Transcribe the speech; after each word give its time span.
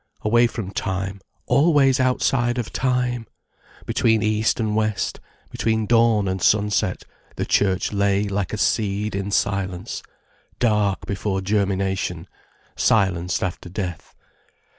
Away 0.21 0.47
from 0.47 0.71
time, 0.71 1.21
always 1.45 1.99
outside 1.99 2.57
of 2.57 2.73
time! 2.73 3.27
Between 3.85 4.23
east 4.23 4.59
and 4.59 4.75
west, 4.75 5.19
between 5.51 5.85
dawn 5.85 6.27
and 6.27 6.41
sunset, 6.41 7.03
the 7.35 7.45
church 7.45 7.93
lay 7.93 8.23
like 8.23 8.51
a 8.51 8.57
seed 8.57 9.13
in 9.13 9.29
silence, 9.29 10.01
dark 10.57 11.05
before 11.05 11.39
germination, 11.39 12.27
silenced 12.75 13.43
after 13.43 13.69
death. 13.69 14.15